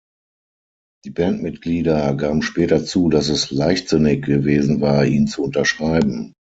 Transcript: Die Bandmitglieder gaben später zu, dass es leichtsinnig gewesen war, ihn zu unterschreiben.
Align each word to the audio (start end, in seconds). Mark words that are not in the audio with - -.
Die 1.05 1.11
Bandmitglieder 1.11 2.15
gaben 2.15 2.41
später 2.41 2.83
zu, 2.83 3.09
dass 3.09 3.29
es 3.29 3.51
leichtsinnig 3.51 4.25
gewesen 4.25 4.81
war, 4.81 5.05
ihn 5.05 5.27
zu 5.27 5.43
unterschreiben. 5.43 6.33